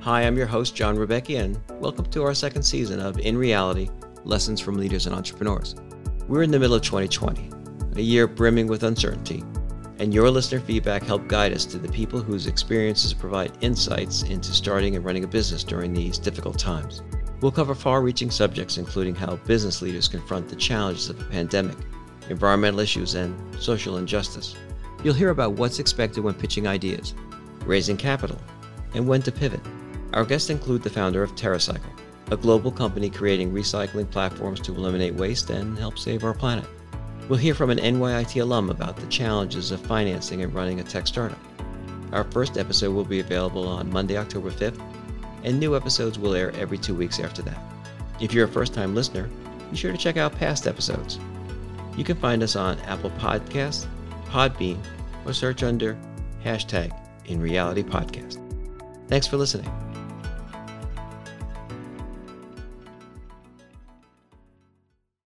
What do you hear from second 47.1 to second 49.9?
after that. If you're a first time listener, be